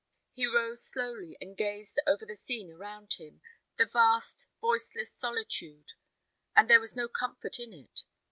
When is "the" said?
2.25-2.33, 3.77-3.85